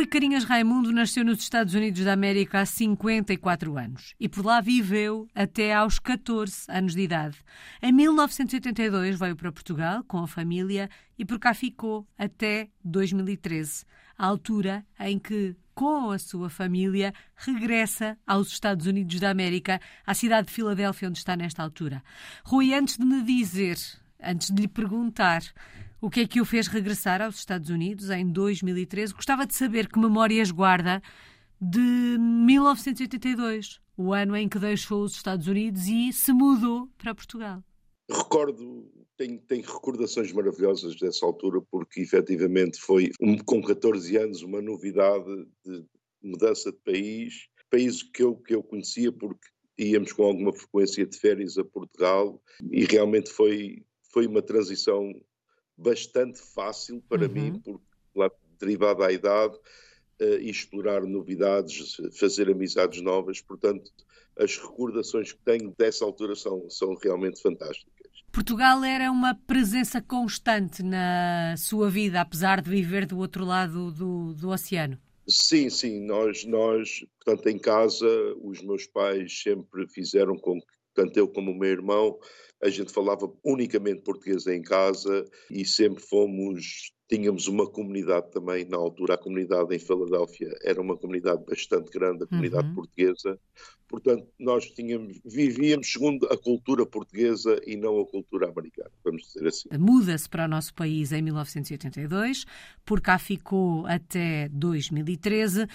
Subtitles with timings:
[0.00, 4.58] Rui Carinhas Raimundo nasceu nos Estados Unidos da América há 54 anos e por lá
[4.58, 7.36] viveu até aos 14 anos de idade.
[7.82, 10.88] Em 1982 veio para Portugal com a família
[11.18, 13.84] e por cá ficou até 2013,
[14.16, 20.14] a altura em que, com a sua família, regressa aos Estados Unidos da América, à
[20.14, 22.02] cidade de Filadélfia, onde está nesta altura.
[22.42, 23.76] Rui, antes de me dizer,
[24.18, 25.42] antes de lhe perguntar
[26.00, 29.12] o que é que o fez regressar aos Estados Unidos em 2013?
[29.12, 31.02] Gostava de saber que memórias guarda
[31.60, 31.78] de
[32.18, 37.62] 1982, o ano em que deixou os Estados Unidos e se mudou para Portugal.
[38.10, 44.62] Recordo, tenho, tenho recordações maravilhosas dessa altura, porque efetivamente foi, um, com 14 anos, uma
[44.62, 45.84] novidade de
[46.22, 49.46] mudança de país, país que eu, que eu conhecia porque
[49.78, 55.12] íamos com alguma frequência de férias a Portugal e realmente foi, foi uma transição
[55.80, 57.32] bastante fácil para uhum.
[57.32, 59.56] mim, porque lá, derivado à idade,
[60.20, 63.90] uh, explorar novidades, fazer amizades novas, portanto,
[64.36, 67.90] as recordações que tenho dessa altura são, são realmente fantásticas.
[68.32, 74.34] Portugal era uma presença constante na sua vida, apesar de viver do outro lado do,
[74.34, 74.96] do oceano?
[75.26, 78.06] Sim, sim, nós, nós, portanto, em casa,
[78.42, 82.18] os meus pais sempre fizeram com que, tanto eu como o meu irmão,
[82.62, 88.76] a gente falava unicamente português em casa e sempre fomos tínhamos uma comunidade também na
[88.76, 92.74] altura, a comunidade em Filadélfia era uma comunidade bastante grande, a comunidade uhum.
[92.74, 93.36] portuguesa,
[93.88, 99.48] portanto nós tínhamos, vivíamos segundo a cultura portuguesa e não a cultura americana, vamos dizer
[99.48, 99.68] assim.
[99.76, 102.44] Muda-se para o nosso país em 1982,
[102.84, 105.66] por cá ficou até 2013.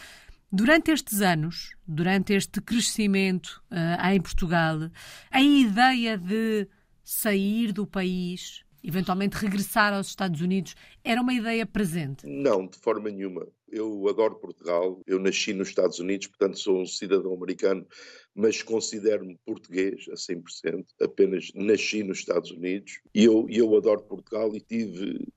[0.57, 4.89] Durante estes anos, durante este crescimento uh, em Portugal,
[5.29, 6.65] a ideia de
[7.03, 10.73] sair do país, eventualmente regressar aos Estados Unidos,
[11.03, 12.25] era uma ideia presente?
[12.25, 13.45] Não, de forma nenhuma.
[13.67, 17.85] Eu adoro Portugal, eu nasci nos Estados Unidos, portanto sou um cidadão americano,
[18.33, 24.55] mas considero-me português a 100%, apenas nasci nos Estados Unidos e eu, eu adoro Portugal
[24.55, 25.27] e tive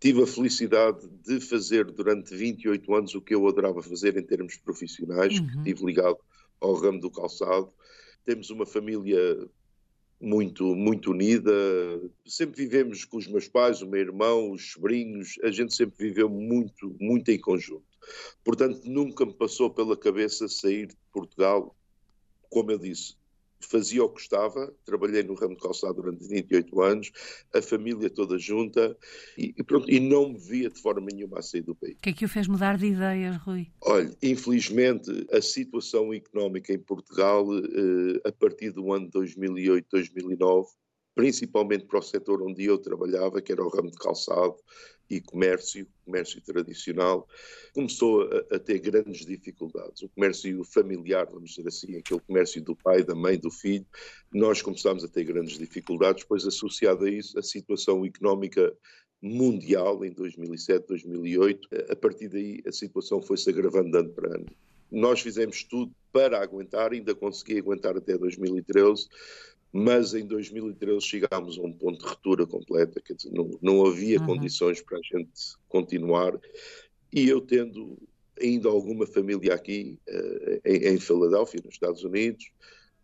[0.00, 4.56] tive a felicidade de fazer durante 28 anos o que eu adorava fazer em termos
[4.56, 5.46] profissionais, uhum.
[5.46, 6.18] que estive ligado
[6.60, 7.70] ao ramo do calçado.
[8.24, 9.48] Temos uma família
[10.20, 11.52] muito muito unida.
[12.26, 16.28] Sempre vivemos com os meus pais, o meu irmão, os sobrinhos, a gente sempre viveu
[16.28, 17.84] muito muito em conjunto.
[18.44, 21.74] Portanto, nunca me passou pela cabeça sair de Portugal,
[22.48, 23.16] como eu disse,
[23.66, 27.12] fazia o que gostava, trabalhei no ramo de calçado durante 28 anos,
[27.54, 28.96] a família toda junta
[29.36, 31.94] e, e, pronto, e não me via de forma nenhuma a sair do país.
[31.96, 33.68] O que é que o fez mudar de ideias, Rui?
[33.82, 40.68] Olha, infelizmente a situação económica em Portugal, eh, a partir do ano 2008, 2009,
[41.14, 44.56] principalmente para o setor onde eu trabalhava, que era o ramo de calçado
[45.08, 47.28] e comércio, comércio tradicional,
[47.72, 50.02] começou a, a, ter grandes dificuldades.
[50.02, 53.86] O comércio familiar, vamos dizer assim, aquele comércio do pai, da mãe, do filho,
[54.32, 58.72] nós começámos a ter grandes dificuldades, pois associado a isso, a situação económica
[59.22, 64.46] mundial em 2007, 2008, a partir daí a situação foi-se agravando ano para ano.
[64.90, 69.08] Nós fizemos tudo para aguentar, ainda consegui aguentar até 2013,
[69.76, 74.18] mas em 2013 chegámos a um ponto de ruptura completa, quer dizer, não, não havia
[74.18, 74.26] uhum.
[74.26, 76.38] condições para a gente continuar,
[77.12, 77.98] e eu tendo
[78.40, 82.50] ainda alguma família aqui uh, em, em Filadélfia, nos Estados Unidos,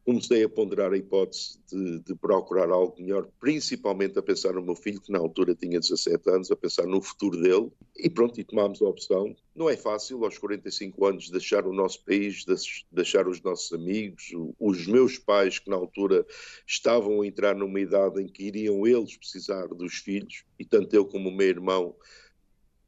[0.04, 4.74] comecei a ponderar a hipótese de, de, procurar algo melhor, principalmente a pensar no meu
[4.74, 8.44] filho, que na altura tinha 17 anos, a pensar no futuro dele, e pronto, e
[8.44, 9.34] tomámos a opção.
[9.54, 12.44] Não é fácil, aos 45 anos, deixar o nosso país,
[12.90, 16.26] deixar os nossos amigos, os meus pais, que na altura
[16.66, 21.04] estavam a entrar numa idade em que iriam eles precisar dos filhos, e tanto eu
[21.04, 21.94] como o meu irmão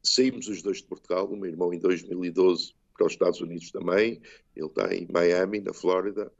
[0.02, 4.20] saímos os dois de Portugal, o meu irmão em 2012 para os Estados Unidos também,
[4.54, 6.30] ele está em Miami, na Flórida,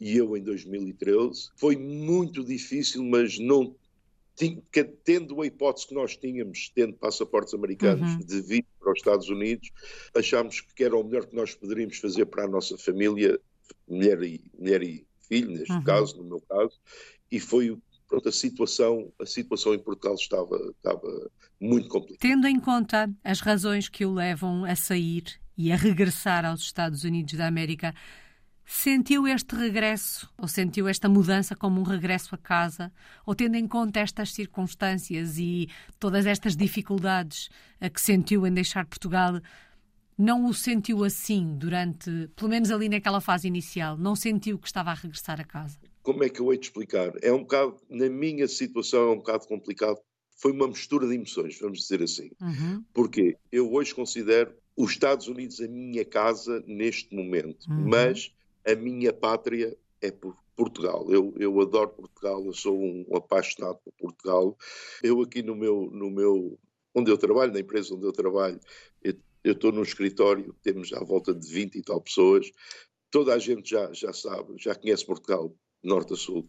[0.00, 1.50] e eu em 2013.
[1.56, 3.74] Foi muito difícil, mas não
[5.02, 8.18] tendo a hipótese que nós tínhamos, tendo passaportes americanos, uhum.
[8.18, 9.70] de vir para os Estados Unidos,
[10.14, 13.40] achámos que era o melhor que nós poderíamos fazer para a nossa família,
[13.88, 15.82] mulher e, mulher e filho, neste uhum.
[15.82, 16.78] caso, no meu caso,
[17.32, 17.76] e foi
[18.06, 22.20] pronto, a situação, a situação em Portugal estava, estava muito complicada.
[22.20, 25.24] Tendo em conta as razões que o levam a sair
[25.56, 27.94] e a regressar aos Estados Unidos da América,
[28.68, 32.92] Sentiu este regresso, ou sentiu esta mudança como um regresso a casa,
[33.24, 35.68] ou tendo em conta estas circunstâncias e
[36.00, 37.48] todas estas dificuldades
[37.80, 39.40] a que sentiu em deixar Portugal,
[40.18, 43.96] não o sentiu assim durante, pelo menos ali naquela fase inicial?
[43.96, 45.78] Não sentiu que estava a regressar a casa?
[46.02, 47.12] Como é que eu hei de explicar?
[47.22, 49.98] É um bocado, na minha situação, é um bocado complicado.
[50.38, 52.30] Foi uma mistura de emoções, vamos dizer assim.
[52.40, 52.84] Uhum.
[52.92, 57.88] Porque eu hoje considero os Estados Unidos a minha casa neste momento, uhum.
[57.88, 58.32] mas
[58.66, 61.06] a minha pátria é por Portugal.
[61.10, 64.56] Eu, eu adoro Portugal, eu sou um apaixonado por Portugal.
[65.02, 66.58] Eu aqui no meu, no meu,
[66.94, 68.58] onde eu trabalho, na empresa onde eu trabalho,
[69.46, 72.50] eu estou num escritório, temos à volta de 20 e tal pessoas,
[73.12, 76.48] toda a gente já, já sabe, já conhece Portugal, norte a sul,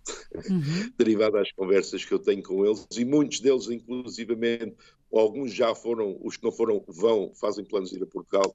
[0.50, 0.92] uhum.
[0.98, 4.76] derivado às conversas que eu tenho com eles, e muitos deles, inclusivamente,
[5.12, 8.54] alguns já foram, os que não foram, vão, fazem planos de ir a Portugal,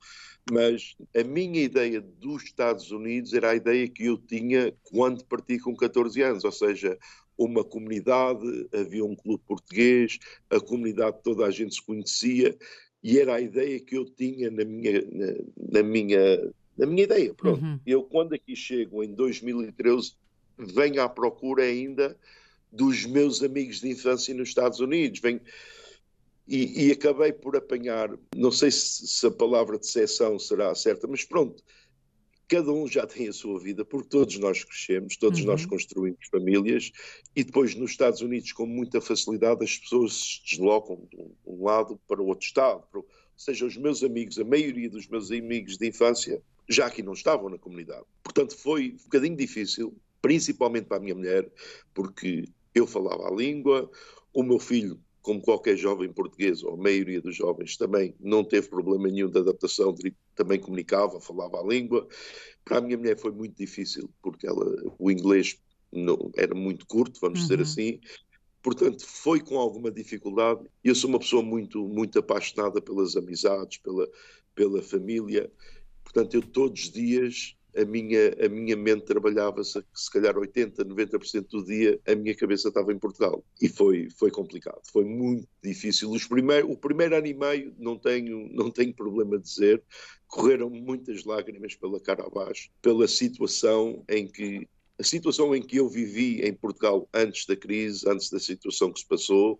[0.50, 5.58] mas a minha ideia dos Estados Unidos era a ideia que eu tinha quando parti
[5.58, 6.98] com 14 anos, ou seja,
[7.38, 10.18] uma comunidade, havia um clube português,
[10.50, 12.56] a comunidade toda a gente se conhecia,
[13.02, 15.34] e era a ideia que eu tinha na minha, na,
[15.72, 17.64] na minha, na minha ideia, pronto.
[17.64, 17.80] Uhum.
[17.84, 20.14] Eu, quando aqui chego, em 2013,
[20.58, 22.16] venho à procura ainda
[22.70, 25.40] dos meus amigos de infância nos Estados Unidos, venho
[26.46, 31.06] e, e, acabei por apanhar, não sei se, se a palavra de decepção será certa,
[31.06, 31.62] mas pronto,
[32.52, 35.46] cada um já tem a sua vida, porque todos nós crescemos, todos uhum.
[35.46, 36.92] nós construímos famílias,
[37.34, 41.64] e depois nos Estados Unidos, com muita facilidade, as pessoas se deslocam de um, um
[41.64, 42.84] lado para o outro estado.
[42.90, 43.06] Para, ou
[43.36, 47.48] seja, os meus amigos, a maioria dos meus amigos de infância, já aqui não estavam
[47.48, 48.04] na comunidade.
[48.22, 51.50] Portanto, foi um bocadinho difícil, principalmente para a minha mulher,
[51.92, 53.90] porque eu falava a língua,
[54.32, 58.68] o meu filho como qualquer jovem português, ou a maioria dos jovens, também não teve
[58.68, 59.94] problema nenhum de adaptação,
[60.34, 62.08] também comunicava, falava a língua.
[62.64, 64.66] Para a minha mulher foi muito difícil, porque ela,
[64.98, 65.56] o inglês
[65.92, 67.46] não, era muito curto, vamos uhum.
[67.46, 68.00] dizer assim.
[68.62, 70.60] Portanto, foi com alguma dificuldade.
[70.82, 74.08] Eu sou uma pessoa muito, muito apaixonada pelas amizades, pela,
[74.56, 75.50] pela família.
[76.02, 80.84] Portanto, eu todos os dias a minha, a minha mente trabalhava se, se calhar 80,
[80.84, 83.44] 90% do dia, a minha cabeça estava em Portugal.
[83.60, 86.10] E foi, foi complicado, foi muito difícil.
[86.10, 89.82] Os primeir, o primeiro ano e meio, não tenho, não tenho problema de dizer,
[90.26, 94.66] correram muitas lágrimas pela cara abaixo, pela situação em que
[95.02, 99.00] a situação em que eu vivi em Portugal antes da crise, antes da situação que
[99.00, 99.58] se passou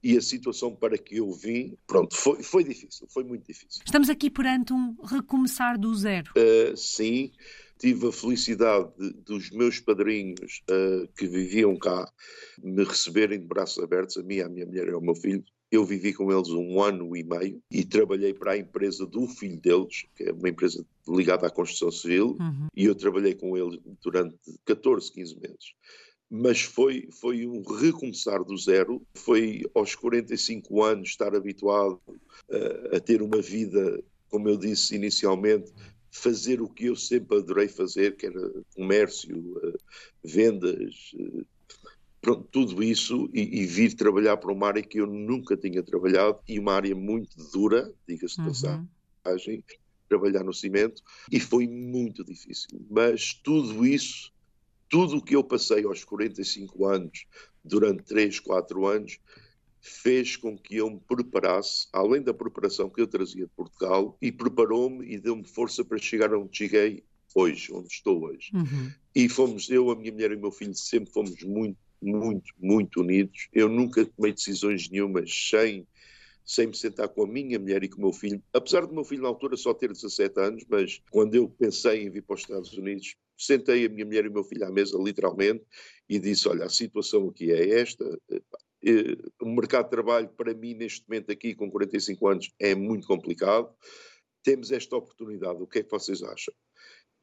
[0.00, 3.82] e a situação para que eu vim, pronto, foi, foi difícil, foi muito difícil.
[3.84, 6.30] Estamos aqui perante um recomeçar do zero.
[6.36, 7.32] Uh, sim,
[7.76, 12.08] tive a felicidade de, dos meus padrinhos uh, que viviam cá
[12.62, 15.84] me receberem de braços abertos, a mim, a minha mulher e ao meu filho, eu
[15.84, 20.04] vivi com eles um ano e meio e trabalhei para a empresa do filho deles,
[20.14, 22.68] que é uma empresa ligada à construção civil, uhum.
[22.76, 25.74] e eu trabalhei com ele durante 14, 15 meses.
[26.30, 33.00] Mas foi, foi um recomeçar do zero, foi aos 45 anos estar habituado uh, a
[33.00, 35.72] ter uma vida, como eu disse inicialmente,
[36.10, 39.78] fazer o que eu sempre adorei fazer, que era comércio, uh,
[40.22, 41.44] vendas, uh,
[42.24, 46.38] Pronto, tudo isso e, e, vir trabalhar para uma área que eu nunca tinha trabalhado
[46.48, 48.46] e uma área muito dura, diga-se uhum.
[48.46, 49.62] passagem,
[50.08, 52.80] trabalhar no cimento, e foi muito difícil.
[52.90, 54.32] Mas tudo isso,
[54.88, 57.26] tudo o que eu passei aos 45 anos,
[57.62, 59.18] durante 3, 4 anos,
[59.82, 64.32] fez com que eu me preparasse, além da preparação que eu trazia de Portugal, e
[64.32, 67.04] preparou-me e deu-me força para chegar onde cheguei
[67.34, 68.50] hoje, onde estou hoje.
[68.54, 68.90] Uhum.
[69.14, 73.00] E fomos, eu, a minha mulher e o meu filho, sempre fomos muito muito, muito
[73.00, 73.48] unidos.
[73.52, 75.86] Eu nunca tomei decisões nenhumas sem,
[76.44, 78.42] sem me sentar com a minha mulher e com o meu filho.
[78.52, 82.10] Apesar do meu filho na altura só ter 17 anos, mas quando eu pensei em
[82.10, 84.98] vir para os Estados Unidos, sentei a minha mulher e o meu filho à mesa,
[84.98, 85.64] literalmente,
[86.08, 88.04] e disse: Olha, a situação aqui é esta.
[88.30, 93.06] Eh, o mercado de trabalho, para mim, neste momento, aqui com 45 anos, é muito
[93.06, 93.74] complicado.
[94.42, 96.52] Temos esta oportunidade, o que é que vocês acham?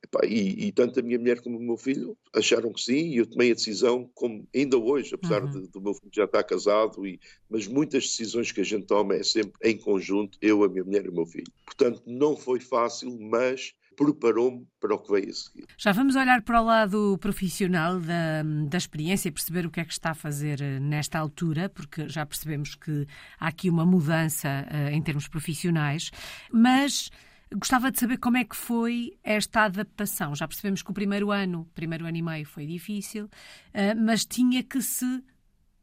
[0.04, 3.18] Epá, e, e, tanto a minha mulher como o meu filho acharam que sim, e
[3.18, 5.52] eu tomei a decisão, como ainda hoje, apesar uhum.
[5.52, 9.16] de, do meu filho já estar casado, e, mas muitas decisões que a gente toma
[9.16, 11.52] é sempre em conjunto, eu, a minha mulher e o meu filho.
[11.66, 15.66] Portanto, não foi fácil, mas preparou-me para o que veio a seguir.
[15.78, 19.86] Já vamos olhar para o lado profissional da, da experiência e perceber o que é
[19.86, 23.06] que está a fazer eh, nesta altura, porque já percebemos que
[23.40, 26.10] há aqui uma mudança uh, em termos profissionais,
[26.52, 27.12] mas
[27.54, 30.34] Gostava de saber como é que foi esta adaptação.
[30.34, 33.30] Já percebemos que o primeiro ano, primeiro ano e meio, foi difícil,
[33.74, 35.22] eh, mas tinha que se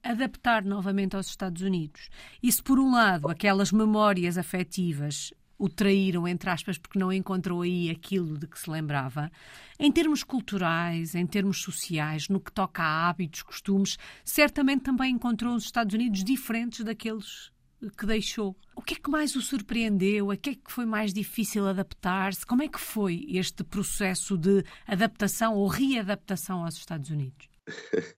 [0.02, 2.08] adaptar novamente aos Estados Unidos.
[2.42, 7.90] Se, por um lado, aquelas memórias afetivas o traíram, entre aspas, porque não encontrou aí
[7.90, 9.30] aquilo de que se lembrava,
[9.78, 15.56] em termos culturais, em termos sociais, no que toca a hábitos, costumes, certamente também encontrou
[15.56, 17.50] os Estados Unidos diferentes daqueles
[17.96, 18.56] que deixou.
[18.74, 20.30] O que é que mais o surpreendeu?
[20.30, 22.46] A que é que foi mais difícil adaptar-se?
[22.46, 27.48] Como é que foi este processo de adaptação ou readaptação aos Estados Unidos?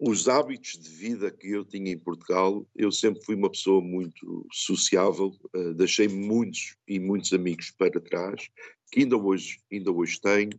[0.00, 4.46] os hábitos de vida que eu tinha em Portugal, eu sempre fui uma pessoa muito
[4.50, 8.48] sociável, uh, deixei muitos e muitos amigos para trás,
[8.90, 10.56] que ainda hoje, ainda hoje tenho,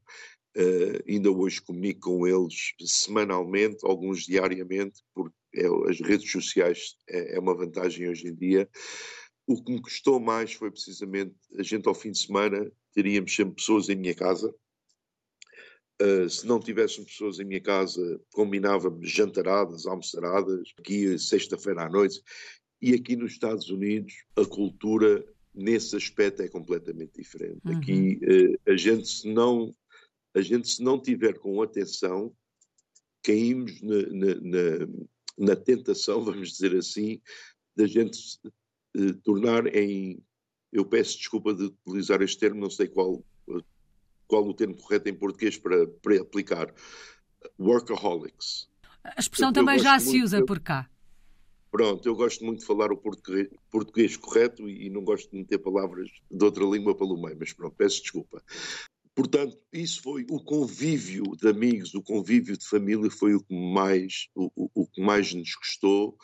[0.58, 7.36] uh, ainda hoje comunico com eles semanalmente, alguns diariamente, porque é, as redes sociais é,
[7.36, 8.70] é uma vantagem hoje em dia.
[9.48, 13.56] O que me custou mais foi precisamente a gente ao fim de semana teríamos sempre
[13.56, 14.54] pessoas em minha casa,
[16.02, 22.20] Uh, se não tivéssemos pessoas em minha casa, combinávamos jantaradas, almoçaradas, aqui sexta-feira à noite.
[22.82, 27.60] E aqui nos Estados Unidos, a cultura nesse aspecto é completamente diferente.
[27.64, 27.78] Uhum.
[27.78, 29.76] Aqui uh, a gente se não
[30.34, 32.34] a gente se não tiver com atenção,
[33.22, 34.88] caímos na, na, na,
[35.42, 37.20] na tentação, vamos dizer assim,
[37.76, 38.20] da gente
[38.96, 40.24] uh, tornar em
[40.72, 43.22] eu peço desculpa de utilizar este termo, não sei qual
[44.32, 46.74] qual o termo correto em português para, para aplicar.
[47.60, 48.70] Workaholics.
[49.04, 50.90] A expressão também já se usa por cá.
[51.70, 55.38] Pronto, eu gosto muito de falar o português, português correto e, e, não gosto de
[55.38, 58.42] meter palavras de outra língua pelo meio, mas pronto, peço desculpa.
[59.14, 64.28] Portanto, isso foi o convívio de amigos, o convívio de família foi o que mais,
[64.34, 66.18] o, o, o que mais nos custou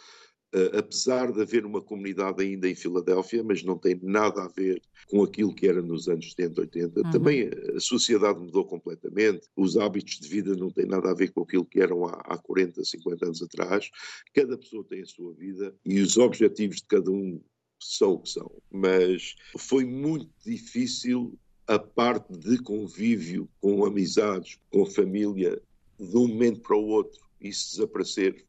[0.55, 4.81] Uh, apesar de haver uma comunidade ainda em Filadélfia, mas não tem nada a ver
[5.07, 7.01] com aquilo que era nos anos 70, 80.
[7.01, 7.11] Uhum.
[7.11, 11.41] Também a sociedade mudou completamente, os hábitos de vida não têm nada a ver com
[11.41, 13.89] aquilo que eram há, há 40, 50 anos atrás.
[14.33, 17.41] Cada pessoa tem a sua vida e os objetivos de cada um
[17.77, 18.49] são o que são.
[18.71, 25.61] Mas foi muito difícil a parte de convívio com amizades, com família,
[25.99, 28.45] de um momento para o outro, isso desaparecer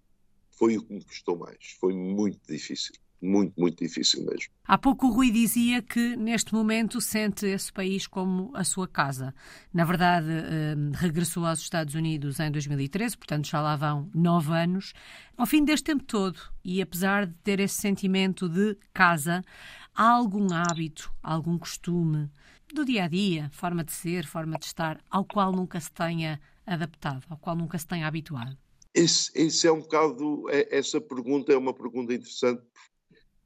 [0.50, 1.76] foi o que me custou mais.
[1.80, 2.94] Foi muito difícil.
[3.20, 4.52] Muito, muito difícil mesmo.
[4.64, 9.34] Há pouco o Rui dizia que neste momento sente esse país como a sua casa.
[9.75, 14.92] Na verdade, eh, regressou aos Estados Unidos em 2013, portanto já lá vão nove anos.
[15.37, 19.42] Ao fim deste tempo todo, e apesar de ter esse sentimento de casa,
[19.92, 22.30] há algum hábito, algum costume
[22.75, 26.40] do dia a dia, forma de ser, forma de estar, ao qual nunca se tenha
[26.66, 28.56] adaptado, ao qual nunca se tenha habituado?
[28.94, 32.62] Esse, esse é um bocado, é, essa pergunta é uma pergunta interessante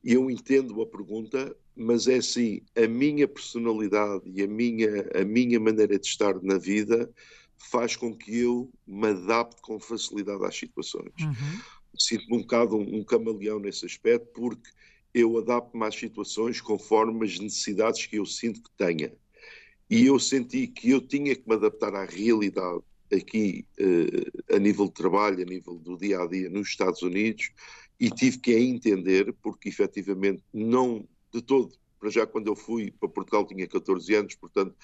[0.04, 5.60] eu entendo a pergunta, mas é assim, a minha personalidade e a minha, a minha
[5.60, 7.10] maneira de estar na vida
[7.56, 11.12] faz com que eu me adapte com facilidade às situações.
[11.20, 11.60] Uhum.
[11.96, 14.68] Sinto-me um bocado um, um camaleão nesse aspecto, porque
[15.14, 19.12] eu adapto-me às situações conforme as necessidades que eu sinto que tenha.
[19.90, 24.86] E eu senti que eu tinha que me adaptar à realidade aqui uh, a nível
[24.86, 27.50] de trabalho, a nível do dia a dia nos Estados Unidos
[28.00, 32.90] e tive que a entender porque efetivamente não de todo, para já quando eu fui
[32.90, 34.74] para Portugal tinha 14 anos, portanto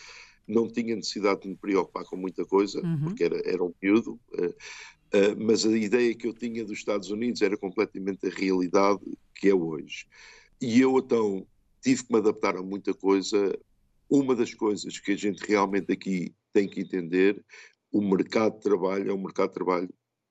[0.47, 3.01] não tinha necessidade de me preocupar com muita coisa, uhum.
[3.05, 4.55] porque era, era um miúdo, uh,
[5.15, 9.01] uh, mas a ideia que eu tinha dos Estados Unidos era completamente a realidade
[9.35, 10.07] que é hoje.
[10.61, 11.47] E eu então
[11.83, 13.57] tive que me adaptar a muita coisa.
[14.11, 17.45] Uma das coisas que a gente realmente aqui tem que entender
[17.93, 19.89] o mercado de trabalho é um mercado de trabalho,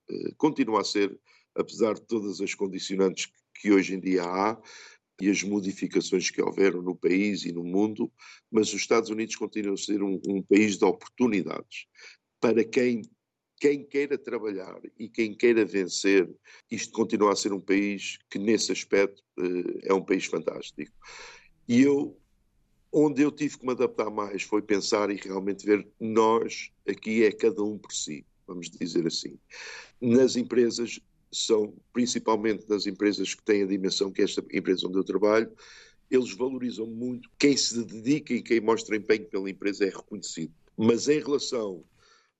[0.09, 1.17] eh, continua a ser,
[1.55, 4.61] apesar de todas as condicionantes que hoje em dia há
[5.19, 8.11] e as modificações que houveram no país e no mundo,
[8.51, 11.87] mas os Estados Unidos continuam a ser um, um país de oportunidades.
[12.39, 13.01] Para quem,
[13.59, 16.29] quem queira trabalhar e quem queira vencer,
[16.69, 20.91] isto continua a ser um país que, nesse aspecto, eh, é um país fantástico.
[21.67, 22.17] E eu
[22.91, 27.31] Onde eu tive que me adaptar mais foi pensar e realmente ver nós, aqui é
[27.31, 29.37] cada um por si, vamos dizer assim.
[29.99, 30.99] Nas empresas,
[31.31, 35.51] são principalmente nas empresas que têm a dimensão que é esta empresa onde eu trabalho,
[36.09, 40.53] eles valorizam muito quem se dedica e quem mostra empenho pela empresa é reconhecido.
[40.77, 41.83] Mas em relação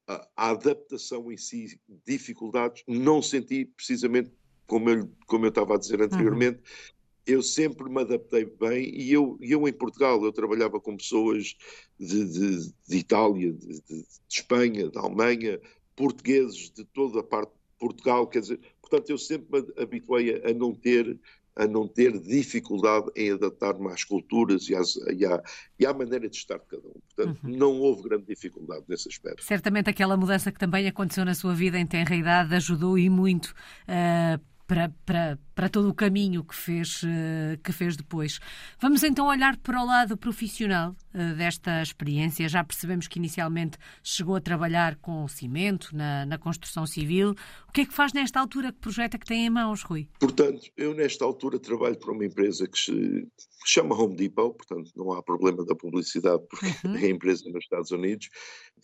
[0.07, 4.31] à adaptação em si, dificuldades, não senti precisamente
[4.65, 6.97] como eu, como eu estava a dizer anteriormente, uhum
[7.27, 11.57] eu sempre me adaptei bem e eu, eu em Portugal, eu trabalhava com pessoas
[11.99, 15.59] de, de, de Itália, de, de, Espanha, de Alemanha,
[15.93, 20.51] portugueses de toda a parte de Portugal, quer dizer, portanto eu sempre me habituei a,
[20.51, 21.19] a não ter
[21.57, 25.41] a não ter dificuldade em adaptar-me às culturas e, às, e, à,
[25.79, 26.99] e, à, maneira de estar de cada um.
[27.15, 27.57] Portanto, uhum.
[27.57, 29.43] não houve grande dificuldade nesse aspecto.
[29.43, 33.55] Certamente aquela mudança que também aconteceu na sua vida em tenra idade ajudou e muito
[33.87, 38.39] uh, para, para, para todo o caminho que fez, eh, que fez depois.
[38.79, 42.49] Vamos então olhar para o lado profissional eh, desta experiência.
[42.49, 47.33] Já percebemos que inicialmente chegou a trabalhar com cimento na, na construção civil.
[47.69, 48.73] O que é que faz nesta altura?
[48.73, 50.09] Que projeto é que tem em mãos, Rui?
[50.19, 53.27] Portanto, eu nesta altura trabalho para uma empresa que se
[53.65, 56.95] chama Home Depot, portanto não há problema da publicidade porque uhum.
[56.97, 58.29] é empresa nos Estados Unidos.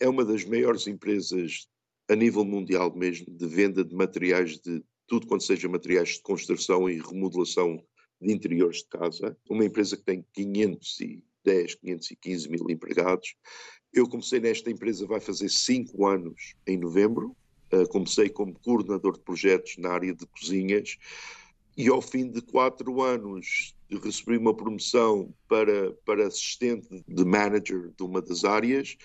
[0.00, 1.66] É uma das maiores empresas
[2.08, 6.88] a nível mundial mesmo, de venda de materiais, de tudo quanto seja materiais de construção
[6.88, 7.82] e remodelação
[8.20, 9.36] de interiores de casa.
[9.48, 13.34] Uma empresa que tem 510, 515 mil empregados.
[13.92, 17.36] Eu comecei nesta empresa, vai fazer cinco anos em novembro.
[17.72, 20.96] Uh, comecei como coordenador de projetos na área de cozinhas
[21.76, 28.02] e ao fim de quatro anos recebi uma promoção para, para assistente de manager de
[28.02, 28.96] uma das áreas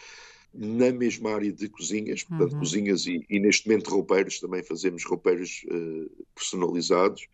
[0.54, 2.60] na mesma área de cozinhas, portanto, uhum.
[2.60, 7.28] cozinhas e, e, neste momento roupeiros, também fazemos roupeiros uh, personalizados.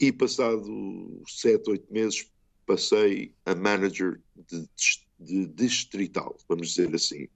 [0.00, 2.26] E passado sete, oito meses
[2.66, 4.68] passei a manager de,
[5.20, 7.28] de, distrital, vamos dizer assim.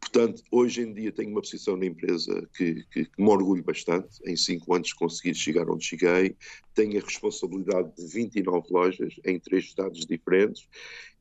[0.00, 4.20] Portanto, hoje em dia tenho uma posição na empresa que, que, que, me orgulho bastante.
[4.24, 6.36] Em cinco anos consegui chegar onde cheguei.
[6.74, 10.68] Tenho a responsabilidade de 29 lojas em três estados diferentes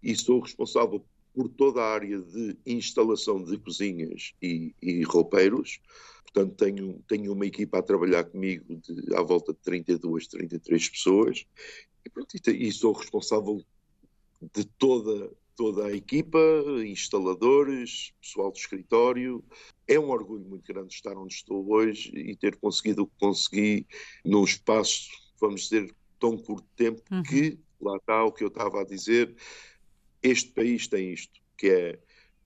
[0.03, 1.03] e sou responsável
[1.37, 5.79] por toda a área de instalação de cozinhas e, e roupeiros.
[6.23, 11.45] Portanto, tenho, tenho uma equipa a trabalhar comigo de, à volta de 32, 33 pessoas.
[12.03, 13.63] E, pronto, e, e sou responsável
[14.51, 16.39] de toda, toda a equipa,
[16.83, 19.43] instaladores, pessoal do escritório.
[19.87, 23.85] É um orgulho muito grande estar onde estou hoje e ter conseguido o que consegui
[24.25, 27.21] num espaço, vamos dizer, tão curto tempo uhum.
[27.21, 29.35] que, lá está o que eu estava a dizer,
[30.27, 31.99] este país tem isto, que é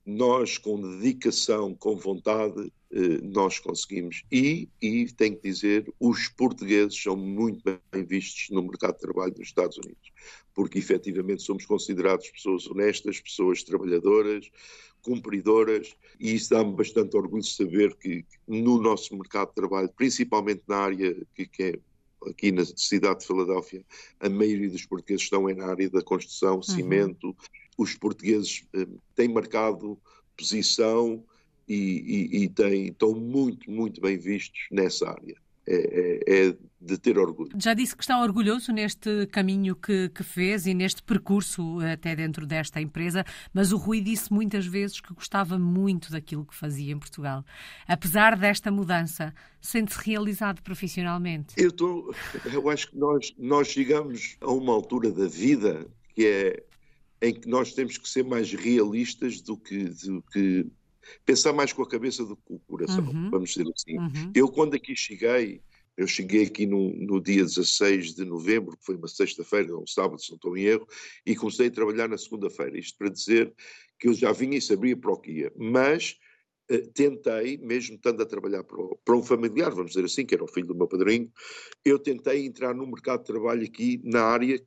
[0.06, 4.24] nós com dedicação, com vontade, eh, nós conseguimos.
[4.32, 9.34] E, e tenho que dizer, os portugueses são muito bem vistos no mercado de trabalho
[9.34, 10.12] dos Estados Unidos,
[10.54, 14.50] porque efetivamente somos considerados pessoas honestas, pessoas trabalhadoras,
[15.02, 20.64] cumpridoras, e isso dá-me bastante orgulho de saber que no nosso mercado de trabalho, principalmente
[20.68, 21.80] na área que, que é
[22.30, 23.84] aqui na cidade de Filadélfia,
[24.20, 26.64] a maioria dos portugueses estão na área da construção, uhum.
[27.78, 30.00] Os portugueses eh, têm marcado
[30.38, 31.24] posição
[31.68, 31.76] e,
[32.34, 35.36] e, e têm, estão muito, muito bem vistos nessa área.
[35.68, 37.52] É, é, é, de ter orgulho.
[37.56, 42.48] Já disse que está orgulhoso neste caminho que, que, fez e neste percurso até dentro
[42.48, 46.98] desta empresa, mas o Rui disse muitas vezes que gostava muito daquilo que fazia em
[46.98, 47.46] Portugal.
[47.88, 49.32] Apesar desta mudança,
[49.62, 51.54] sente-se realizado profissionalmente?
[51.56, 52.12] Eu, tô,
[52.52, 56.64] eu acho que nós, nós chegamos a uma altura da vida que é
[57.22, 60.66] em que nós temos que ser mais realistas do que, do que
[61.26, 63.30] pensar mais com a cabeça do que com o coração, uhum.
[63.30, 63.98] vamos dizer assim.
[63.98, 64.32] Uhum.
[64.34, 65.62] Eu, quando aqui cheguei,
[65.96, 70.22] eu cheguei aqui no, no, dia 16 de novembro, que foi uma sexta-feira, um sábado,
[70.22, 70.88] se não estou em erro,
[71.26, 72.78] e comecei a trabalhar na segunda-feira.
[72.78, 73.54] Isto para dizer
[74.00, 75.54] que eu já vinha e sabia para o que ia.
[75.56, 76.18] Mas
[76.72, 80.34] uh, tentei, mesmo estando a trabalhar para, o, para, um familiar, vamos dizer assim, que
[80.34, 81.32] era o filho do meu padrinho,
[81.86, 84.60] eu tentei entrar no mercado de trabalho aqui na área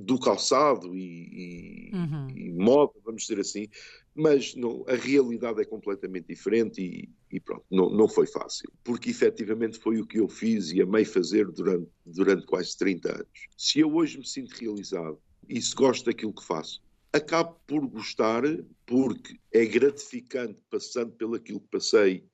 [0.00, 2.28] do calçado e, e, uhum.
[2.30, 3.68] e, moda, vamos dizer assim,
[4.14, 9.10] mas não, a realidade é completamente diferente e, e, pronto, não, não foi fácil, porque
[9.10, 13.48] efetivamente foi o que eu fiz e amei fazer durante, durante quase 30 anos.
[13.56, 16.82] Se eu hoje me sinto realizado e se gosto daquilo que faço,
[17.12, 18.42] acabo por gostar,
[18.86, 22.24] porque é gratificante passando pelo aquilo que passei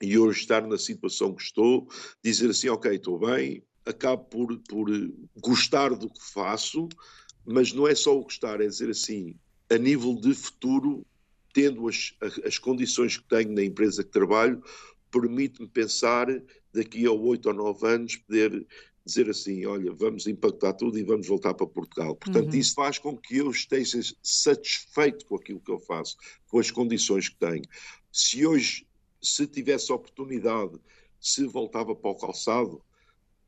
[0.00, 1.88] e hoje estar na situação que estou,
[2.22, 4.88] dizer assim, ok, estou bem, acabo por, por
[5.40, 6.88] gostar do que faço,
[7.44, 9.34] mas não é só o gostar, é dizer assim,
[9.70, 11.04] a nível de futuro,
[11.52, 12.14] tendo as,
[12.44, 14.62] as condições que tenho na empresa que trabalho,
[15.10, 16.26] permite-me pensar
[16.72, 18.66] daqui a oito ou nove anos poder
[19.04, 22.14] dizer assim, olha, vamos impactar tudo e vamos voltar para Portugal.
[22.14, 22.58] Portanto, uhum.
[22.58, 26.16] isso faz com que eu esteja satisfeito com aquilo que eu faço,
[26.46, 27.64] com as condições que tenho.
[28.12, 28.86] Se hoje,
[29.20, 30.78] se tivesse oportunidade,
[31.20, 32.82] se voltava para o calçado,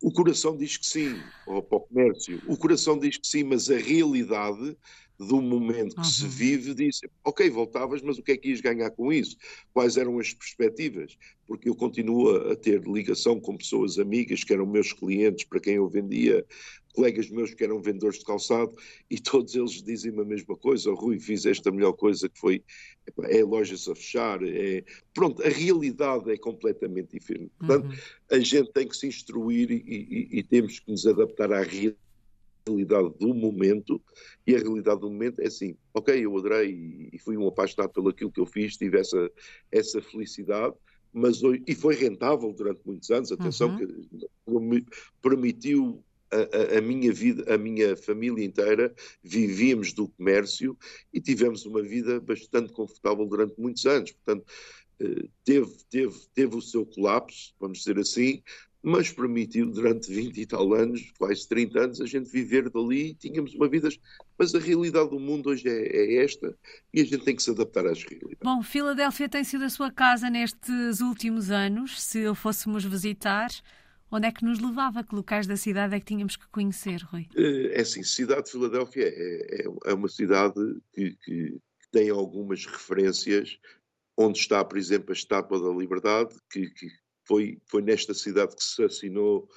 [0.05, 2.43] o coração diz que sim, ou para o comércio.
[2.47, 4.77] O coração diz que sim, mas a realidade
[5.19, 6.05] do momento que uhum.
[6.05, 9.35] se vive diz, ok, voltavas, mas o que é que ias ganhar com isso?
[9.73, 11.17] Quais eram as perspectivas?
[11.47, 15.77] Porque eu continuo a ter ligação com pessoas amigas que eram meus clientes, para quem
[15.77, 16.45] eu vendia
[16.94, 18.72] colegas meus que eram vendedores de calçado
[19.11, 20.90] e todos eles dizem-me a mesma coisa.
[20.90, 22.62] O Rui, fiz esta melhor coisa que foi
[23.24, 24.42] é lojas a fechar.
[24.42, 24.85] É...
[25.12, 27.50] Pronto, a realidade é completamente diferente.
[27.59, 27.98] Portanto, uhum.
[28.30, 33.12] a gente tem que se instruir e, e, e temos que nos adaptar à realidade
[33.18, 34.00] do momento
[34.46, 38.09] e a realidade do momento é assim, ok, eu adorei e fui um apaixonado pelo
[38.09, 39.30] aquilo que eu fiz, tive essa,
[39.70, 40.74] essa felicidade,
[41.12, 43.76] mas e foi rentável durante muitos anos, atenção,
[44.46, 44.70] uhum.
[44.70, 44.87] que
[45.22, 46.02] permitiu
[46.35, 50.77] a, a, minha vida, a minha família inteira, vivíamos do comércio
[51.12, 54.12] e tivemos uma vida bastante confortável durante muitos anos.
[54.12, 54.44] Portanto,
[55.01, 58.42] eh, teve, teve, teve o seu colapso, vamos dizer assim,
[58.85, 63.55] mas permitiu durante 20 e tal anos, quase 30 anos, a gente viver dali, tínhamos
[63.55, 63.88] uma vida,
[64.38, 66.55] mas a realidade do mundo hoje é, é, esta
[66.92, 68.38] e a gente tem que se adaptar às realidades.
[68.42, 73.49] Bom, Filadélfia tem sido a sua casa nestes últimos anos, se o fôssemos visitar,
[74.14, 75.03] onde é que nos levava?
[75.03, 77.27] Que locais da cidade é que tínhamos que conhecer, Rui?
[77.37, 80.55] É assim, a cidade de Filadélfia é, é, é uma cidade
[80.92, 81.59] que, que
[81.90, 83.59] tem algumas referências,
[84.16, 86.88] onde está, por exemplo, a Estátua da Liberdade, que, que
[87.27, 89.48] foi, foi nesta cidade que se assinou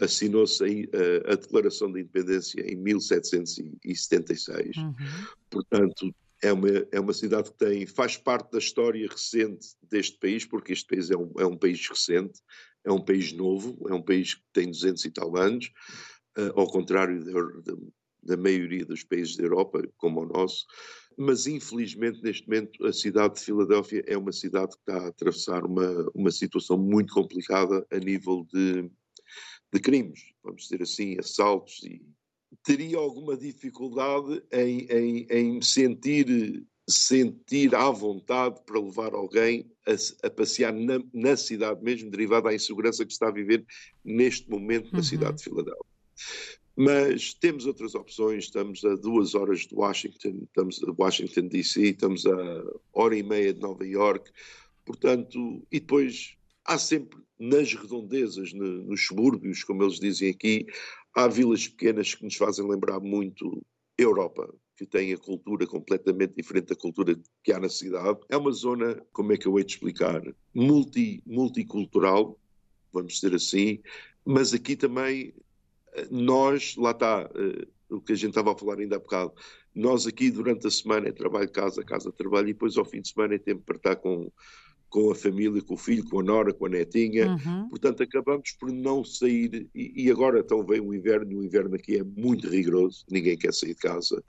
[0.00, 4.76] assinou-se a, a, Declaração de Independência em 1776.
[4.76, 4.94] Uhum.
[5.48, 10.44] Portanto, é uma, é uma cidade que tem, faz parte da história recente deste país,
[10.44, 12.40] porque este país é um, é um país recente,
[12.84, 15.70] é um país novo, é um país que tem 200 e tal anos,
[16.38, 17.74] uh, ao contrário da,
[18.22, 20.66] da maioria dos países da Europa, como o nosso
[21.16, 25.64] mas infelizmente neste momento a cidade de Filadélfia é uma cidade que está a atravessar
[25.64, 28.90] uma, uma situação muito complicada a nível de,
[29.72, 32.02] de crimes, vamos dizer assim, assaltos e
[32.62, 40.30] teria alguma dificuldade em, em, em sentir sentir à vontade para levar alguém a, a
[40.30, 43.64] passear na, na, cidade mesmo, derivada da insegurança que está a viver
[44.04, 45.04] neste momento na uhum.
[45.04, 45.84] cidade de Filadélfia.
[46.76, 52.26] Mas temos outras opções, estamos a duas horas de Washington, estamos a Washington DC, estamos
[52.26, 54.30] a hora e meia de Nova York,
[54.84, 60.66] portanto, e depois há sempre nas redondezas, no, nos subúrbios, como eles dizem aqui,
[61.14, 63.64] há vilas pequenas que nos fazem lembrar muito
[63.96, 68.18] Europa, que tem a cultura completamente diferente da cultura que há na cidade.
[68.28, 72.38] É uma zona, como é que eu hei de explicar, multi, multicultural,
[72.92, 73.80] vamos dizer assim,
[74.24, 75.34] mas aqui também
[76.10, 79.32] nós, lá está, uh, o que a gente estava a falar ainda há bocado,
[79.74, 83.08] nós aqui durante a semana é trabalho, casa, casa, trabalho, e depois ao fim de
[83.08, 84.30] semana é tempo para estar com,
[84.94, 87.68] com a família, com o filho, com a nora, com a netinha, uhum.
[87.68, 91.74] portanto acabamos por não sair, e, e agora então vem o inverno, e o inverno
[91.74, 94.22] aqui é muito rigoroso, ninguém quer sair de casa,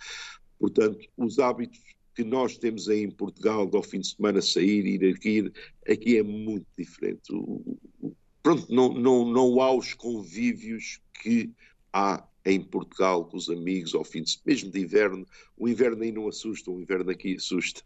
[0.60, 1.80] portanto os hábitos
[2.16, 5.52] que nós temos aí em Portugal, ao fim de semana sair, ir aqui,
[5.88, 7.32] aqui é muito diferente.
[7.32, 11.52] O, o, pronto, não, não, não há os convívios que
[11.94, 15.26] há em Portugal com os amigos ao fim de mesmo de inverno.
[15.58, 17.82] O inverno aí não assusta, o inverno aqui assusta.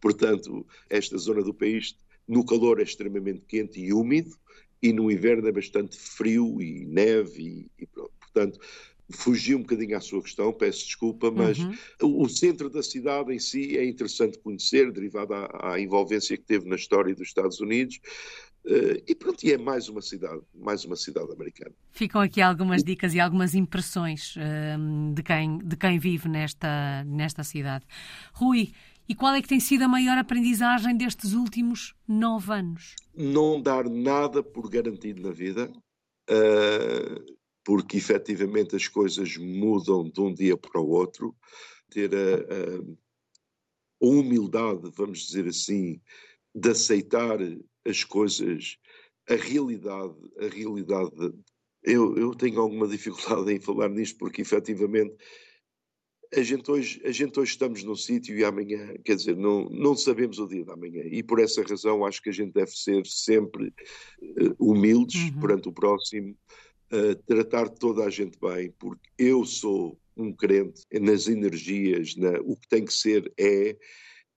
[0.00, 1.96] Portanto, esta zona do país,
[2.28, 4.36] no calor é extremamente quente e úmido,
[4.80, 8.12] e no inverno é bastante frio e neve e, e pronto.
[8.20, 8.58] Portanto,
[9.10, 12.22] fugi um bocadinho à sua questão, peço desculpa, mas uhum.
[12.22, 16.68] o, centro da cidade em si é interessante conhecer, derivado à, à, envolvência que teve
[16.68, 18.00] na história dos Estados Unidos,
[18.64, 21.74] Uh, e pronto, e é mais uma cidade, mais uma cidade americana.
[21.90, 27.42] Ficam aqui algumas dicas e algumas impressões uh, de, quem, de quem vive nesta, nesta
[27.42, 27.84] cidade.
[28.32, 28.72] Rui,
[29.08, 32.94] e qual é que tem sido a maior aprendizagem destes últimos nove anos?
[33.14, 35.68] Não dar nada por garantido na vida,
[36.30, 41.34] uh, porque efetivamente as coisas mudam de um dia para o outro.
[41.90, 42.78] Ter a, a,
[44.02, 46.00] a humildade, vamos dizer assim,
[46.54, 47.38] de aceitar
[47.86, 48.78] as coisas,
[49.28, 51.34] a realidade, a realidade.
[51.82, 55.16] Eu, eu tenho alguma dificuldade em falar nisto porque efetivamente
[56.34, 59.94] a gente hoje, a gente hoje estamos num sítio e amanhã, quer dizer, não, não
[59.94, 61.02] sabemos o dia da manhã.
[61.04, 65.40] E por essa razão acho que a gente deve ser sempre uh, humildes uhum.
[65.40, 66.34] perante o próximo,
[66.92, 72.56] uh, tratar toda a gente bem, porque eu sou um crente nas energias, na, o
[72.56, 73.76] que tem que ser é,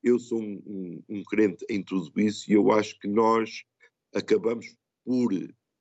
[0.05, 3.63] eu sou um, um, um crente em tudo isso e eu acho que nós
[4.13, 4.67] acabamos
[5.03, 5.33] por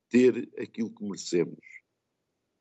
[0.09, 1.61] ter aquilo que merecemos.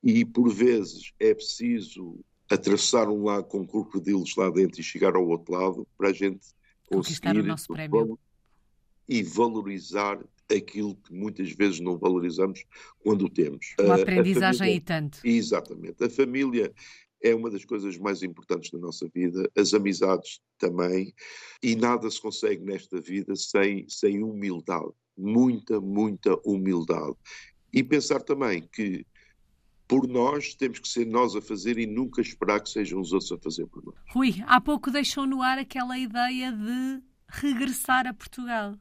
[0.04, 5.26] E por vezes é preciso atravessar um lago com crocodilos lá dentro e chegar ao
[5.26, 6.45] outro lado para a gente
[6.86, 8.19] conseguir o nosso prémio.
[9.08, 10.19] e valorizar
[10.54, 12.65] aquilo que muitas vezes não valorizamos
[12.99, 13.73] quando o temos.
[13.80, 15.19] Uma aprendizagem família, e tanto.
[15.23, 16.04] Exatamente.
[16.04, 16.73] A família
[17.23, 21.13] é uma das coisas mais importantes da nossa vida, as amizades também,
[21.63, 27.15] e nada se consegue nesta vida sem, sem humildade, muita, muita humildade.
[27.73, 29.05] E pensar também que
[29.88, 33.31] por nós temos que ser nós a fazer e nunca esperar que sejam os outros
[33.31, 33.95] a fazer por nós.
[34.09, 38.75] Rui, há pouco deixou no ar aquela ideia de regressar a Portugal.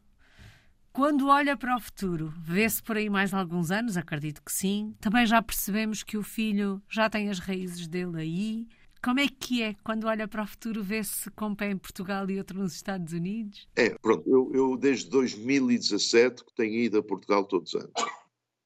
[0.93, 3.97] Quando olha para o futuro, vê-se por aí mais alguns anos?
[3.97, 4.95] Acredito que sim.
[5.01, 8.69] Também já percebemos que o filho já tem as raízes dele aí.
[9.03, 12.37] Como é que é quando olha para o futuro, vê-se com pé em Portugal e
[12.37, 13.67] outro nos Estados Unidos?
[13.75, 18.13] É, pronto, eu, eu desde 2017 que tenho ido a Portugal todos os anos.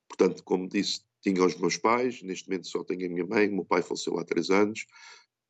[0.09, 3.55] Portanto, como disse, tinha os meus pais, neste momento só tenho a minha mãe, o
[3.55, 4.85] meu pai faleceu há três anos,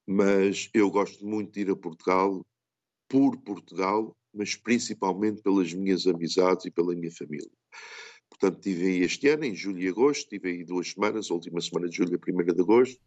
[0.06, 2.44] mas eu gosto muito de ir a Portugal
[3.08, 7.50] por Portugal mas principalmente pelas minhas amizades e pela minha família.
[8.28, 11.60] Portanto, estive aí este ano, em julho e agosto, estive aí duas semanas, a última
[11.60, 13.00] semana de julho e a primeira de agosto,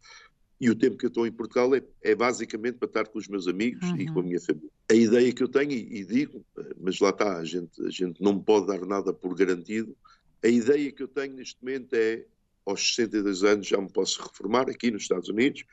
[0.60, 3.28] e o tempo que eu estou em Portugal é, é basicamente para estar com os
[3.28, 3.96] meus amigos uhum.
[3.96, 4.28] e com a uhum.
[4.28, 4.70] minha família.
[4.90, 6.44] A ideia que eu tenho, e, e digo,
[6.78, 9.96] mas lá está, a gente, a gente não pode dar nada por garantido,
[10.42, 12.24] a ideia que eu tenho neste momento é,
[12.66, 15.64] aos 62 anos já me posso reformar aqui nos Estados Unidos,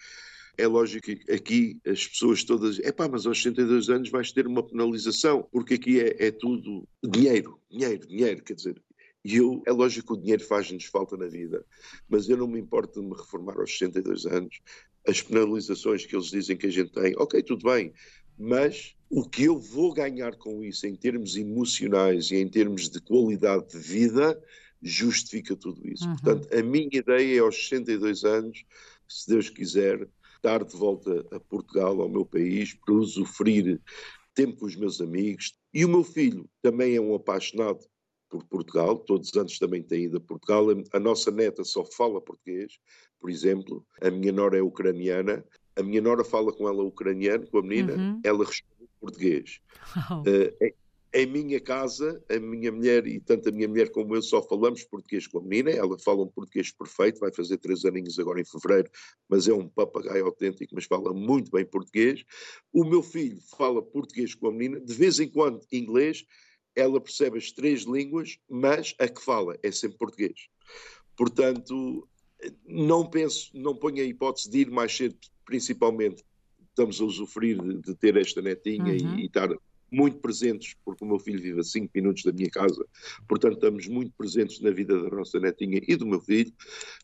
[0.57, 4.47] é lógico que aqui as pessoas todas, é pá, mas aos 62 anos vais ter
[4.47, 8.81] uma penalização, porque aqui é, é tudo dinheiro, dinheiro, dinheiro, quer dizer,
[9.23, 11.65] e eu, é lógico que o dinheiro faz-nos falta na vida,
[12.07, 14.59] mas eu não me importo de me reformar aos 62 anos.
[15.05, 17.93] As penalizações que eles dizem que a gente tem, ok, tudo bem,
[18.37, 23.01] mas o que eu vou ganhar com isso em termos emocionais e em termos de
[23.01, 24.41] qualidade de vida
[24.81, 26.07] justifica tudo isso.
[26.07, 26.15] Uhum.
[26.17, 28.65] Portanto, a minha ideia é aos 62 anos,
[29.07, 30.07] se Deus quiser,
[30.37, 33.79] estar de volta a Portugal, ao meu país, para usufruir
[34.33, 35.57] tempo com os meus amigos.
[35.73, 37.79] E o meu filho também é um apaixonado
[38.29, 40.65] por Portugal, todos os anos também tem ido a Portugal.
[40.93, 42.77] A nossa neta só fala português,
[43.19, 43.85] por exemplo.
[44.01, 45.43] A minha nora é ucraniana.
[45.75, 48.21] A minha nora fala com ela ucraniano, com a menina, uhum.
[48.23, 49.59] ela responde português.
[50.27, 54.41] Uh, em minha casa, a minha mulher e tanto a minha mulher como eu só
[54.41, 55.71] falamos português com a menina.
[55.71, 58.89] Ela fala um português perfeito, vai fazer três aninhos agora em fevereiro,
[59.29, 62.23] mas é um papagaio autêntico, mas fala muito bem português.
[62.73, 66.25] O meu filho fala português com a menina, de vez em quando inglês.
[66.75, 70.47] Ela percebe as três línguas, mas a que fala é sempre português.
[71.15, 72.07] Portanto,
[72.67, 76.23] não penso, não ponho a hipótese de ir mais cedo, principalmente
[76.69, 79.17] estamos a usufruir de, de ter esta netinha uhum.
[79.17, 79.49] e, e estar
[79.91, 82.85] muito presentes, porque o meu filho vive a 5 minutos da minha casa,
[83.27, 86.53] portanto estamos muito presentes na vida da nossa netinha e do meu filho,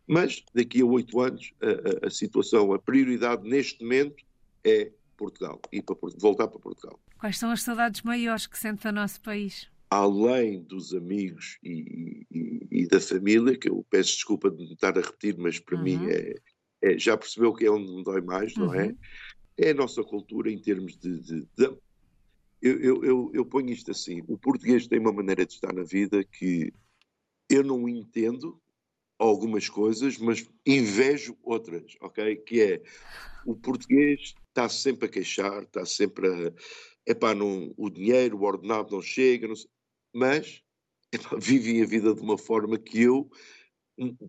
[0.08, 4.24] mas daqui a oito anos a, a, a, situação, a prioridade neste momento
[4.64, 7.00] é Portugal e para, voltar para Portugal.
[7.18, 9.68] Quais são as saudades maiores que sente do nosso país?
[9.90, 14.98] Além dos amigos e, e, e, da família, que eu peço desculpa de me estar
[14.98, 15.84] a repetir, mas para uhum.
[15.84, 16.36] mim é,
[16.82, 18.86] é, já percebeu que é onde me dói mais, não é?
[18.86, 18.98] uhum.
[19.58, 19.68] é?
[19.68, 21.78] É a nossa cultura em termos de, de, de
[22.64, 25.84] eu, eu, eu, eu ponho isto assim: o português tem uma maneira de estar na
[25.84, 26.74] vida que
[27.50, 28.60] eu não entendo
[29.20, 32.38] algumas coisas, mas invejo outras, ok?
[32.38, 32.82] Que é
[33.46, 36.54] o português está sempre a queixar, está sempre a.
[37.06, 39.56] Epá, não, o dinheiro, o ordenado não chega, não,
[40.14, 40.62] mas
[41.12, 43.30] epá, vivem a vida de uma forma que eu,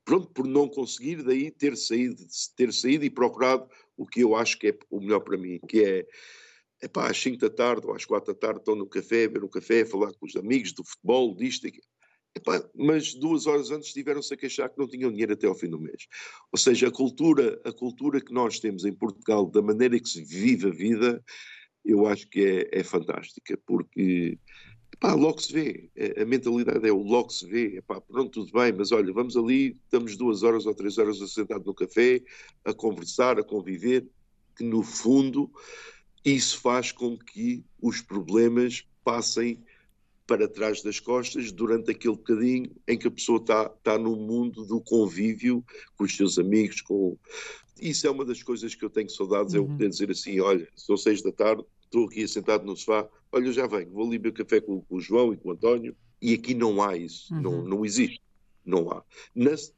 [0.04, 2.16] pronto, por não conseguir daí ter saído,
[2.56, 5.84] ter saído e procurado o que eu acho que é o melhor para mim, que
[5.84, 6.06] é
[6.82, 9.48] epá, às 5 da tarde ou às 4 da tarde estão no café, beber um
[9.48, 11.80] café, falar com os amigos do futebol, disto, aqui.
[12.36, 15.68] Epá, mas duas horas antes tiveram-se a queixar que não tinham dinheiro até ao fim
[15.68, 16.08] do mês.
[16.50, 20.22] Ou seja, a cultura, a cultura que nós temos em Portugal, da maneira que se
[20.22, 21.24] vive a vida,
[21.84, 24.36] eu acho que é, é fantástica, porque
[24.92, 28.72] epá, logo se vê, a, mentalidade é o logo se vê, epá, pronto, tudo bem,
[28.72, 32.20] mas olha, vamos ali, estamos duas horas ou três horas sentados no café,
[32.64, 34.08] a conversar, a conviver,
[34.56, 35.50] que no fundo
[36.24, 39.62] isso faz com que os problemas passem
[40.26, 44.64] para trás das costas durante aquele bocadinho em que a pessoa está, está no mundo
[44.64, 45.62] do convívio
[45.96, 46.80] com os seus amigos.
[46.80, 47.18] Com...
[47.80, 49.64] Isso é uma das coisas que eu tenho saudades, uhum.
[49.64, 53.46] é poder dizer assim, olha, são seis da tarde, estou aqui sentado no sofá, olha,
[53.46, 55.94] eu já venho, vou ali beber café com, com, o João e com o António,
[56.22, 57.42] e aqui não há isso, uhum.
[57.42, 58.22] não, não existe,
[58.64, 59.02] não há.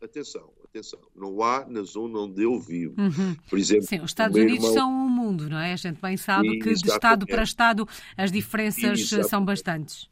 [0.00, 2.94] Atenção, atenção, não há na zona onde eu vivo.
[2.98, 3.34] Uhum.
[3.50, 4.74] Por exemplo, Sim, os Estados Unidos irmão...
[4.74, 5.72] são mundo, não é?
[5.72, 7.86] A gente bem sabe que de Estado para Estado
[8.16, 10.08] as diferenças são bastantes.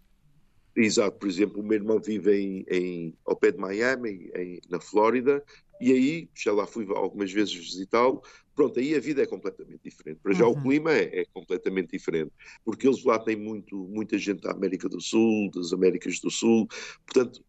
[0.77, 4.81] Exato, por exemplo, o meu irmão vive em, em ao pé de Miami, em, na
[4.81, 5.42] Flórida,
[5.81, 8.22] e aí já lá fui algumas vezes visitá-lo.
[8.57, 10.18] Pronto, aí a vida é completamente diferente.
[10.20, 10.53] Para já uhum.
[10.53, 12.33] o clima é, é, completamente diferente,
[12.64, 16.66] porque eles lá têm muito, muita gente da América do Sul, das Américas do Sul,
[17.07, 17.44] portanto,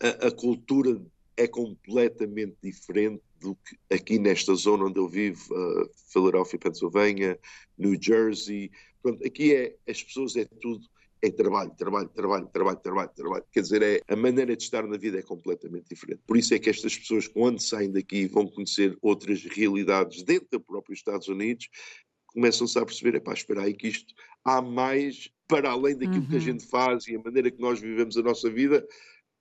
[0.00, 1.00] a, a cultura
[1.36, 7.38] é completamente diferente do que aqui nesta zona onde eu vivo, uh, Philadelphia, Pennsylvania,
[7.76, 8.70] New Jersey.
[9.02, 10.86] Pronto, aqui é, as pessoas é tudo,
[11.20, 13.44] é trabalho, trabalho, trabalho, trabalho, trabalho, trabalho.
[13.52, 16.20] Quer dizer, é, a maneira de estar na vida é completamente diferente.
[16.26, 20.60] Por isso é que estas pessoas, quando saem daqui, vão conhecer outras realidades dentro do
[20.60, 21.68] próprio Estados Unidos,
[22.26, 24.12] começam-se a perceber, é pá, espera aí que isto
[24.44, 26.26] há mais para além daquilo uhum.
[26.26, 26.44] que a uhum.
[26.44, 28.86] gente faz e a maneira que nós vivemos a nossa vida,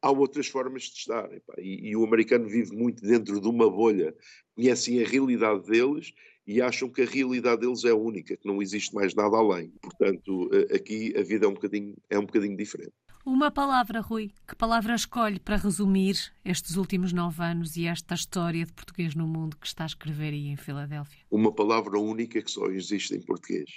[0.04, 1.30] há outras formas de estar.
[1.58, 4.14] E, e, o americano vive muito dentro de uma bolha,
[4.54, 6.14] conhecem a realidade deles
[6.46, 9.72] e acham que a realidade deles é única, que não existe mais nada além.
[9.82, 12.94] Portanto, aqui a vida é um bocadinho, é um bocadinho diferente.
[13.26, 14.32] Uma palavra, Rui.
[14.46, 19.26] Que palavra escolhe para resumir estes últimos nove anos e esta história de português no
[19.26, 21.24] mundo que está a escrever aí em Filadélfia?
[21.32, 23.70] Uma palavra única que só existe em português.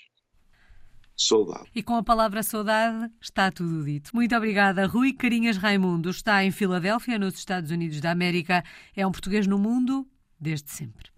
[1.17, 1.71] Saudade.
[1.75, 4.11] E com a palavra saudade está tudo dito.
[4.15, 4.87] Muito obrigada.
[4.87, 8.63] Rui Carinhas Raimundo está em Filadélfia, nos Estados Unidos da América.
[8.95, 10.07] É um português no mundo
[10.39, 11.11] desde sempre.